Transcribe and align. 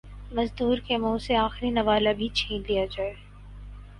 مزدور 0.31 0.77
کے 0.87 0.97
منہ 0.97 1.17
سے 1.17 1.35
آخری 1.35 1.69
نوالہ 1.69 2.09
بھی 2.17 2.27
چھین 2.35 2.61
لیا 2.67 2.85
جائے 2.91 3.13